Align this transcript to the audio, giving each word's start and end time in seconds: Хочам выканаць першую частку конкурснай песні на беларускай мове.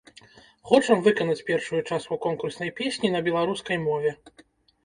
Хочам 0.69 1.03
выканаць 1.07 1.43
першую 1.49 1.81
частку 1.89 2.19
конкурснай 2.25 2.73
песні 2.81 3.13
на 3.17 3.23
беларускай 3.29 3.77
мове. 3.87 4.11